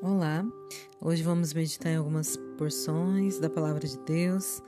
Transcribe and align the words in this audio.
Olá, 0.00 0.46
hoje 1.00 1.24
vamos 1.24 1.52
meditar 1.52 1.90
em 1.90 1.96
algumas 1.96 2.36
porções 2.56 3.40
da 3.40 3.50
Palavra 3.50 3.84
de 3.84 3.98
Deus 3.98 4.62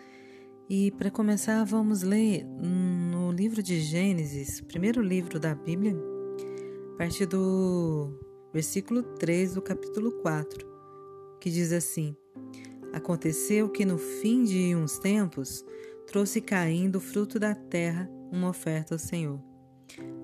e 0.69 0.91
para 0.91 1.09
começar 1.09 1.63
vamos 1.63 2.03
ler 2.03 2.45
no 2.45 3.31
livro 3.31 3.63
de 3.63 3.81
Gênesis, 3.81 4.61
primeiro 4.61 5.01
livro 5.01 5.39
da 5.39 5.55
Bíblia, 5.55 5.97
a 6.95 6.99
partir 6.99 7.27
do 7.27 8.13
versículo 8.53 9.05
3 9.05 9.55
do 9.55 9.63
capítulo 9.63 10.11
4, 10.21 10.67
que 11.41 11.49
diz 11.49 11.71
assim: 11.71 12.17
Aconteceu 12.93 13.69
que 13.69 13.85
no 13.85 13.99
fim 13.99 14.43
de 14.43 14.75
uns 14.75 14.99
tempos 14.99 15.65
trouxe 16.09 16.41
Caim 16.41 16.91
do 16.91 16.99
fruto 16.99 17.39
da 17.39 17.55
terra 17.55 18.11
uma 18.33 18.49
oferta 18.49 18.97
ao 18.97 18.99
Senhor. 18.99 19.41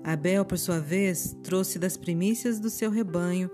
Abel, 0.03 0.43
por 0.43 0.57
sua 0.57 0.81
vez, 0.81 1.33
trouxe 1.43 1.79
das 1.79 1.95
primícias 1.95 2.59
do 2.59 2.69
seu 2.69 2.91
rebanho 2.91 3.49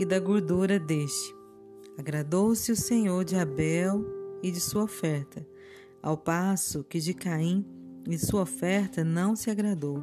e 0.00 0.04
da 0.06 0.18
gordura 0.18 0.80
deste. 0.80 1.36
Agradou-se 1.98 2.72
o 2.72 2.76
Senhor 2.76 3.22
de 3.22 3.36
Abel 3.36 4.02
e 4.42 4.50
de 4.50 4.58
sua 4.58 4.84
oferta, 4.84 5.46
ao 6.02 6.16
passo 6.16 6.82
que 6.82 6.98
de 6.98 7.12
Caim 7.12 7.66
e 8.08 8.16
sua 8.16 8.40
oferta 8.40 9.04
não 9.04 9.36
se 9.36 9.50
agradou. 9.50 10.02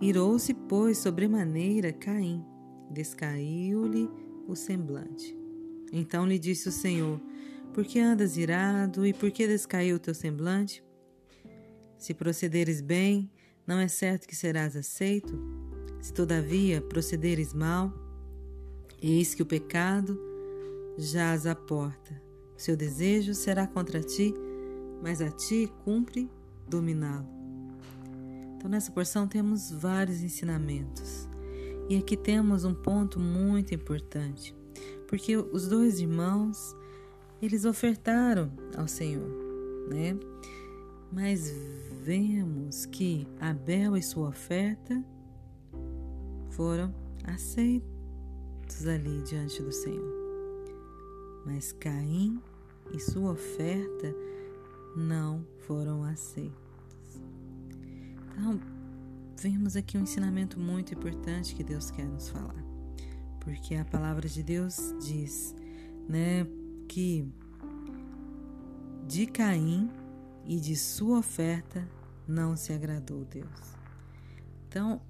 Irou-se, 0.00 0.54
pois, 0.54 0.98
sobremaneira 0.98 1.92
Caim, 1.92 2.44
descaiu-lhe 2.88 4.08
o 4.46 4.54
semblante. 4.54 5.36
Então 5.92 6.24
lhe 6.24 6.38
disse 6.38 6.68
o 6.68 6.72
Senhor: 6.72 7.20
Por 7.74 7.84
que 7.84 7.98
andas 7.98 8.36
irado 8.36 9.04
e 9.04 9.12
por 9.12 9.32
que 9.32 9.44
descaiu 9.44 9.96
o 9.96 10.00
teu 10.00 10.14
semblante? 10.14 10.84
Se 11.98 12.14
procederes 12.14 12.80
bem, 12.80 13.28
não 13.66 13.80
é 13.80 13.88
certo 13.88 14.28
que 14.28 14.36
serás 14.36 14.76
aceito? 14.76 15.36
Se 16.00 16.12
todavia 16.12 16.80
procederes 16.80 17.52
mal, 17.52 17.92
Eis 19.02 19.34
que 19.34 19.42
o 19.42 19.46
pecado 19.46 20.20
jaz 20.98 21.46
à 21.46 21.54
porta. 21.54 22.20
Seu 22.56 22.76
desejo 22.76 23.32
será 23.32 23.66
contra 23.66 24.02
ti, 24.02 24.34
mas 25.02 25.22
a 25.22 25.30
ti 25.30 25.72
cumpre 25.84 26.30
dominá-lo. 26.68 27.26
Então, 28.56 28.70
nessa 28.70 28.92
porção 28.92 29.26
temos 29.26 29.70
vários 29.70 30.22
ensinamentos. 30.22 31.26
E 31.88 31.96
aqui 31.96 32.16
temos 32.16 32.64
um 32.64 32.74
ponto 32.74 33.18
muito 33.18 33.74
importante, 33.74 34.54
porque 35.08 35.36
os 35.36 35.66
dois 35.66 35.98
irmãos, 35.98 36.76
eles 37.40 37.64
ofertaram 37.64 38.52
ao 38.76 38.86
Senhor, 38.86 39.28
né? 39.90 40.16
Mas 41.10 41.50
vemos 42.02 42.86
que 42.86 43.26
Abel 43.40 43.96
e 43.96 44.02
sua 44.02 44.28
oferta 44.28 45.02
foram 46.50 46.94
ali 48.86 49.22
diante 49.22 49.62
do 49.62 49.72
Senhor. 49.72 50.14
Mas 51.44 51.72
Caim 51.72 52.40
e 52.92 52.98
sua 52.98 53.32
oferta 53.32 54.14
não 54.96 55.44
foram 55.66 56.02
aceitos. 56.04 56.54
Então, 58.32 58.60
vemos 59.38 59.76
aqui 59.76 59.98
um 59.98 60.02
ensinamento 60.02 60.58
muito 60.58 60.94
importante 60.94 61.54
que 61.54 61.64
Deus 61.64 61.90
quer 61.90 62.06
nos 62.06 62.28
falar. 62.28 62.64
Porque 63.40 63.74
a 63.74 63.84
palavra 63.84 64.28
de 64.28 64.42
Deus 64.42 64.94
diz, 65.00 65.54
né, 66.08 66.46
que 66.88 67.26
de 69.06 69.26
Caim 69.26 69.90
e 70.46 70.60
de 70.60 70.76
sua 70.76 71.18
oferta 71.18 71.86
não 72.26 72.56
se 72.56 72.72
agradou 72.72 73.24
Deus. 73.24 73.76
Então, 74.68 75.00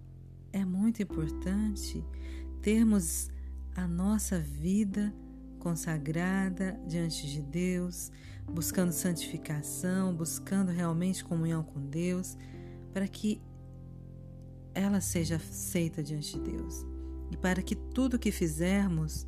é 0.53 0.65
muito 0.65 1.03
importante 1.03 2.05
termos 2.63 3.31
a 3.75 3.87
nossa 3.87 4.39
vida 4.39 5.13
consagrada 5.59 6.81
diante 6.87 7.27
de 7.27 7.43
Deus, 7.43 8.11
buscando 8.47 8.93
santificação, 8.93 10.15
buscando 10.15 10.71
realmente 10.71 11.25
comunhão 11.25 11.63
com 11.63 11.81
Deus, 11.81 12.37
para 12.93 13.07
que 13.07 13.41
ela 14.75 15.01
seja 15.01 15.37
aceita 15.37 16.03
diante 16.03 16.39
de 16.39 16.51
Deus. 16.51 16.85
E 17.31 17.37
para 17.37 17.63
que 17.63 17.77
tudo 17.77 18.19
que 18.19 18.33
fizermos 18.33 19.27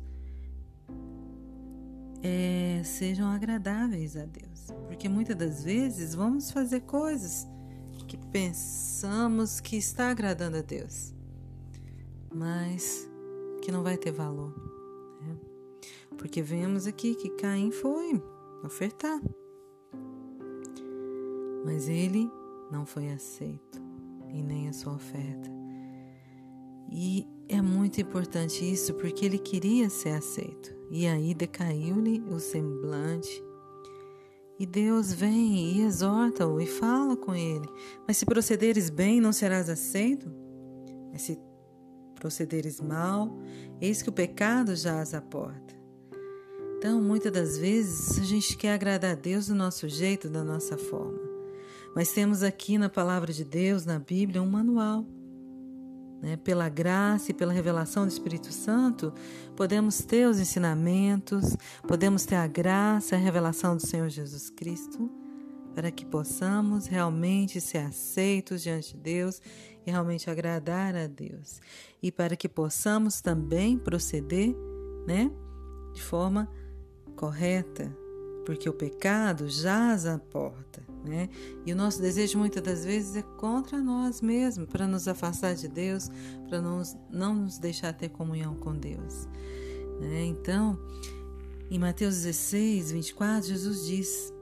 é, 2.21 2.81
sejam 2.83 3.27
agradáveis 3.29 4.17
a 4.17 4.25
Deus, 4.25 4.67
porque 4.87 5.07
muitas 5.07 5.35
das 5.35 5.63
vezes 5.63 6.15
vamos 6.15 6.51
fazer 6.51 6.81
coisas 6.81 7.47
que 8.07 8.17
pensamos 8.17 9.59
que 9.59 9.75
está 9.75 10.09
agradando 10.09 10.57
a 10.57 10.61
Deus, 10.61 11.13
mas 12.33 13.09
que 13.63 13.71
não 13.71 13.81
vai 13.81 13.97
ter 13.97 14.11
valor. 14.11 14.53
Né? 15.21 15.37
Porque 16.17 16.41
vemos 16.41 16.85
aqui 16.85 17.15
que 17.15 17.29
Caim 17.29 17.71
foi 17.71 18.21
ofertar, 18.61 19.21
mas 21.65 21.87
ele 21.87 22.29
não 22.69 22.85
foi 22.85 23.09
aceito 23.09 23.81
e 24.33 24.43
nem 24.43 24.67
a 24.67 24.73
sua 24.73 24.93
oferta. 24.93 25.49
E 26.91 27.25
é 27.47 27.61
muito 27.61 28.01
importante 28.01 28.69
isso 28.69 28.93
porque 28.95 29.25
ele 29.25 29.39
queria 29.39 29.89
ser 29.89 30.09
aceito. 30.09 30.75
E 30.91 31.07
aí 31.07 31.33
decaiu-lhe 31.33 32.21
o 32.29 32.39
semblante. 32.39 33.41
E 34.59 34.65
Deus 34.65 35.11
vem 35.13 35.77
e 35.77 35.81
exorta-o 35.81 36.59
e 36.59 36.67
fala 36.67 37.15
com 37.15 37.33
ele: 37.33 37.67
Mas 38.05 38.17
se 38.17 38.25
procederes 38.25 38.89
bem, 38.89 39.21
não 39.21 39.31
serás 39.31 39.69
aceito? 39.69 40.29
Mas 41.11 41.23
se 41.23 41.39
procederes 42.23 42.79
mal, 42.79 43.37
eis 43.81 44.01
que 44.01 44.07
o 44.07 44.13
pecado 44.13 44.73
jaz 44.77 45.13
à 45.13 45.19
porta. 45.19 45.75
Então, 46.77 47.01
muitas 47.01 47.33
das 47.33 47.57
vezes, 47.57 48.17
a 48.17 48.23
gente 48.23 48.55
quer 48.55 48.73
agradar 48.73 49.11
a 49.11 49.15
Deus 49.15 49.47
do 49.47 49.55
nosso 49.55 49.89
jeito, 49.89 50.29
da 50.29 50.41
nossa 50.41 50.77
forma. 50.77 51.19
Mas 51.93 52.13
temos 52.13 52.41
aqui 52.41 52.77
na 52.77 52.87
palavra 52.87 53.33
de 53.33 53.43
Deus, 53.43 53.85
na 53.85 53.99
Bíblia, 53.99 54.41
um 54.41 54.49
manual. 54.49 55.05
Né? 56.21 56.37
Pela 56.37 56.69
graça 56.69 57.31
e 57.31 57.33
pela 57.33 57.51
revelação 57.51 58.05
do 58.05 58.09
Espírito 58.09 58.53
Santo, 58.53 59.13
podemos 59.53 59.99
ter 59.99 60.25
os 60.25 60.39
ensinamentos, 60.39 61.57
podemos 61.85 62.25
ter 62.25 62.35
a 62.35 62.47
graça, 62.47 63.15
a 63.15 63.19
revelação 63.19 63.75
do 63.75 63.85
Senhor 63.85 64.07
Jesus 64.07 64.49
Cristo 64.49 65.11
para 65.73 65.91
que 65.91 66.05
possamos 66.05 66.85
realmente 66.85 67.59
ser 67.59 67.79
aceitos 67.79 68.61
diante 68.61 68.95
de 68.95 68.99
Deus 68.99 69.41
e 69.85 69.91
realmente 69.91 70.29
agradar 70.29 70.95
a 70.95 71.07
Deus. 71.07 71.61
E 72.01 72.11
para 72.11 72.35
que 72.35 72.49
possamos 72.49 73.21
também 73.21 73.77
proceder, 73.77 74.55
né, 75.05 75.31
de 75.93 76.01
forma 76.01 76.49
correta, 77.15 77.95
porque 78.45 78.67
o 78.67 78.73
pecado 78.73 79.47
jaz 79.47 80.05
à 80.05 80.17
porta, 80.19 80.83
né? 81.05 81.29
E 81.65 81.71
o 81.71 81.75
nosso 81.75 82.01
desejo 82.01 82.37
muitas 82.37 82.61
das 82.61 82.83
vezes 82.83 83.15
é 83.15 83.21
contra 83.21 83.79
nós 83.79 84.21
mesmos, 84.21 84.67
para 84.67 84.87
nos 84.87 85.07
afastar 85.07 85.55
de 85.55 85.67
Deus, 85.67 86.09
para 86.49 86.61
nos, 86.61 86.95
não 87.09 87.35
nos 87.35 87.57
deixar 87.57 87.93
ter 87.93 88.09
comunhão 88.09 88.55
com 88.55 88.73
Deus. 88.73 89.27
Né? 89.99 90.25
Então, 90.25 90.77
em 91.69 91.79
Mateus 91.79 92.15
16, 92.15 92.91
24, 92.91 93.47
Jesus 93.47 93.85
diz: 93.85 94.33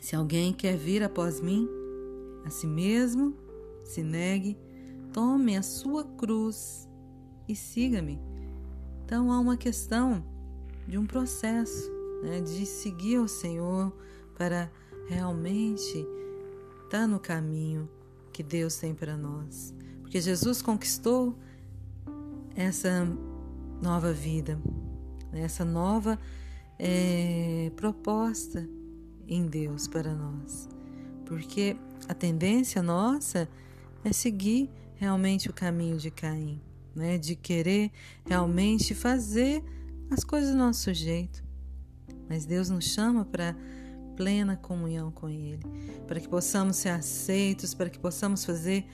se 0.00 0.16
alguém 0.16 0.52
quer 0.52 0.76
vir 0.76 1.02
após 1.02 1.40
mim, 1.40 1.68
a 2.44 2.50
si 2.50 2.66
mesmo 2.66 3.36
se 3.88 4.02
negue, 4.02 4.56
tome 5.12 5.56
a 5.56 5.62
sua 5.62 6.04
cruz 6.04 6.86
e 7.48 7.56
siga-me. 7.56 8.20
Então 9.04 9.32
há 9.32 9.40
uma 9.40 9.56
questão 9.56 10.22
de 10.86 10.98
um 10.98 11.06
processo, 11.06 11.90
né, 12.22 12.40
de 12.42 12.66
seguir 12.66 13.18
o 13.18 13.26
Senhor 13.26 13.90
para 14.36 14.70
realmente 15.08 16.06
estar 16.84 17.00
tá 17.00 17.06
no 17.06 17.18
caminho 17.18 17.88
que 18.30 18.42
Deus 18.42 18.76
tem 18.76 18.94
para 18.94 19.16
nós. 19.16 19.74
Porque 20.02 20.20
Jesus 20.20 20.60
conquistou 20.60 21.34
essa 22.54 23.06
nova 23.80 24.12
vida, 24.12 24.60
né, 25.32 25.40
essa 25.40 25.64
nova 25.64 26.18
é, 26.78 27.72
proposta 27.74 28.68
em 29.26 29.46
Deus 29.46 29.88
para 29.88 30.14
nós. 30.14 30.68
Porque 31.24 31.76
a 32.06 32.14
tendência 32.14 32.82
nossa 32.82 33.48
é 34.08 34.12
seguir 34.12 34.70
realmente 34.94 35.48
o 35.48 35.52
caminho 35.52 35.96
de 35.96 36.10
Caim, 36.10 36.60
né? 36.94 37.18
de 37.18 37.36
querer 37.36 37.90
realmente 38.26 38.94
fazer 38.94 39.62
as 40.10 40.24
coisas 40.24 40.50
do 40.50 40.56
nosso 40.56 40.92
jeito. 40.92 41.44
Mas 42.28 42.44
Deus 42.44 42.68
nos 42.68 42.84
chama 42.84 43.24
para 43.24 43.56
plena 44.16 44.56
comunhão 44.56 45.10
com 45.12 45.28
Ele, 45.28 45.62
para 46.06 46.18
que 46.18 46.28
possamos 46.28 46.76
ser 46.76 46.88
aceitos, 46.88 47.74
para 47.74 47.88
que 47.88 47.98
possamos 47.98 48.44
fazer 48.44 48.84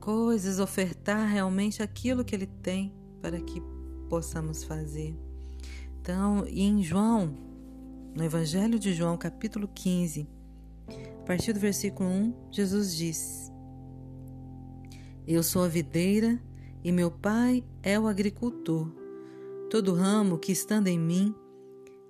coisas, 0.00 0.58
ofertar 0.58 1.28
realmente 1.28 1.82
aquilo 1.82 2.24
que 2.24 2.34
Ele 2.34 2.46
tem 2.46 2.92
para 3.20 3.40
que 3.40 3.62
possamos 4.08 4.64
fazer. 4.64 5.16
Então, 6.00 6.44
em 6.46 6.82
João 6.82 7.34
no 8.14 8.22
Evangelho 8.22 8.78
de 8.78 8.92
João, 8.92 9.16
capítulo 9.16 9.66
15, 9.66 10.28
a 10.88 11.24
partir 11.24 11.52
do 11.52 11.58
versículo 11.58 12.08
1, 12.08 12.34
Jesus 12.52 12.94
diz: 12.94 13.53
Eu 15.26 15.42
sou 15.42 15.64
a 15.64 15.68
videira 15.68 16.38
e 16.82 16.92
meu 16.92 17.10
pai 17.10 17.64
é 17.82 17.98
o 17.98 18.06
agricultor. 18.06 18.90
Todo 19.70 19.94
ramo 19.94 20.36
que 20.36 20.52
estando 20.52 20.88
em 20.88 20.98
mim 20.98 21.34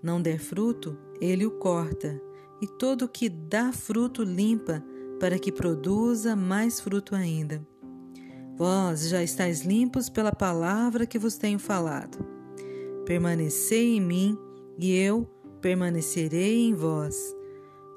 não 0.02 0.20
der 0.20 0.40
fruto, 0.40 0.98
ele 1.20 1.46
o 1.46 1.52
corta, 1.52 2.20
e 2.60 2.66
todo 2.66 3.08
que 3.08 3.28
dá 3.28 3.72
fruto 3.72 4.22
limpa, 4.22 4.84
para 5.20 5.38
que 5.38 5.52
produza 5.52 6.34
mais 6.34 6.80
fruto 6.80 7.14
ainda. 7.14 7.64
Vós 8.56 9.08
já 9.08 9.22
estáis 9.22 9.64
limpos 9.64 10.10
pela 10.10 10.32
palavra 10.32 11.06
que 11.06 11.18
vos 11.18 11.38
tenho 11.38 11.58
falado. 11.58 12.18
Permanecei 13.06 13.96
em 13.96 14.00
mim, 14.00 14.38
e 14.78 14.92
eu 14.94 15.24
permanecerei 15.60 16.68
em 16.68 16.74
vós. 16.74 17.16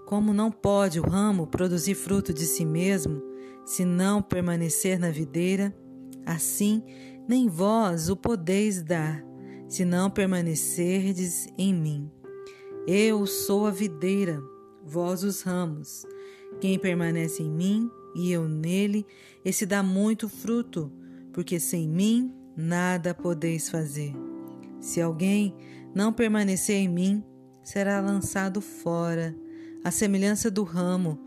Como 0.05 0.31
não 0.31 0.51
pode 0.51 0.99
o 0.99 1.03
ramo 1.03 1.47
produzir 1.47 1.95
fruto 1.95 2.33
de 2.33 2.45
si 2.45 2.63
mesmo, 2.63 3.21
se 3.67 3.83
não 3.83 4.21
permanecer 4.21 4.97
na 4.97 5.11
videira, 5.11 5.75
assim 6.25 6.81
nem 7.27 7.49
vós 7.49 8.09
o 8.09 8.15
podeis 8.15 8.81
dar, 8.81 9.21
se 9.67 9.83
não 9.83 10.09
permanecerdes 10.09 11.49
em 11.57 11.73
mim. 11.73 12.09
Eu 12.87 13.27
sou 13.27 13.67
a 13.67 13.71
videira, 13.71 14.41
vós 14.85 15.21
os 15.21 15.41
ramos. 15.41 16.05
Quem 16.61 16.79
permanece 16.79 17.43
em 17.43 17.51
mim 17.51 17.91
e 18.15 18.31
eu 18.31 18.47
nele, 18.47 19.05
esse 19.43 19.65
dá 19.65 19.83
muito 19.83 20.29
fruto, 20.29 20.89
porque 21.33 21.59
sem 21.59 21.89
mim 21.89 22.33
nada 22.55 23.13
podeis 23.13 23.69
fazer. 23.69 24.15
Se 24.79 25.01
alguém 25.01 25.53
não 25.93 26.13
permanecer 26.13 26.77
em 26.77 26.87
mim, 26.87 27.21
será 27.61 27.99
lançado 27.99 28.61
fora, 28.61 29.35
à 29.83 29.91
semelhança 29.91 30.49
do 30.49 30.63
ramo, 30.63 31.19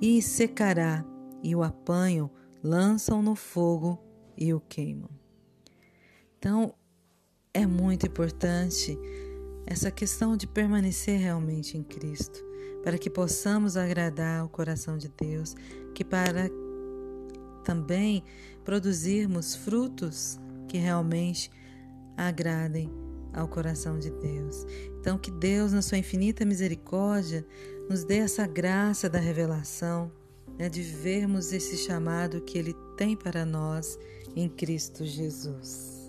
e 0.00 0.22
secará, 0.22 1.04
e 1.42 1.54
o 1.54 1.62
apanham, 1.62 2.30
lançam 2.62 3.22
no 3.22 3.34
fogo 3.34 3.98
e 4.36 4.52
o 4.52 4.60
queimam. 4.60 5.10
Então, 6.38 6.74
é 7.52 7.66
muito 7.66 8.06
importante 8.06 8.98
essa 9.66 9.90
questão 9.90 10.36
de 10.36 10.46
permanecer 10.46 11.18
realmente 11.18 11.76
em 11.76 11.82
Cristo, 11.82 12.44
para 12.82 12.96
que 12.98 13.10
possamos 13.10 13.76
agradar 13.76 14.44
o 14.44 14.48
coração 14.48 14.96
de 14.96 15.08
Deus, 15.08 15.54
que 15.94 16.04
para 16.04 16.50
também 17.64 18.24
produzirmos 18.64 19.54
frutos 19.54 20.40
que 20.66 20.78
realmente 20.78 21.50
agradem 22.16 22.90
ao 23.32 23.46
coração 23.48 23.98
de 23.98 24.10
Deus. 24.10 24.66
Então, 24.98 25.18
que 25.18 25.30
Deus, 25.30 25.72
na 25.72 25.82
sua 25.82 25.98
infinita 25.98 26.44
misericórdia, 26.44 27.46
nos 27.88 28.04
dê 28.04 28.18
essa 28.18 28.46
graça 28.46 29.08
da 29.08 29.18
revelação, 29.18 30.10
né, 30.60 30.68
de 30.68 30.82
vermos 30.82 31.54
esse 31.54 31.78
chamado 31.78 32.42
que 32.42 32.58
Ele 32.58 32.74
tem 32.94 33.16
para 33.16 33.46
nós 33.46 33.98
em 34.36 34.46
Cristo 34.46 35.06
Jesus. 35.06 35.99